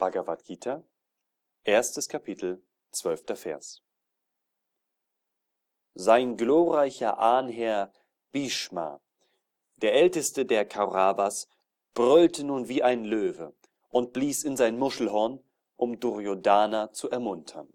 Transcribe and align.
Bhagavad 0.00 0.42
Gita, 0.44 0.82
erstes 1.62 2.08
Kapitel, 2.08 2.60
zwölfter 2.90 3.36
Vers. 3.36 3.84
Sein 5.94 6.36
glorreicher 6.36 7.18
Ahnherr 7.18 7.92
Bhishma, 8.32 9.00
der 9.76 9.94
älteste 9.94 10.46
der 10.46 10.64
Kauravas, 10.64 11.48
brüllte 11.94 12.44
nun 12.44 12.68
wie 12.68 12.82
ein 12.82 13.04
Löwe 13.04 13.54
und 13.90 14.12
blies 14.12 14.42
in 14.42 14.56
sein 14.56 14.78
Muschelhorn, 14.78 15.44
um 15.76 16.00
Duryodhana 16.00 16.92
zu 16.92 17.10
ermuntern 17.10 17.68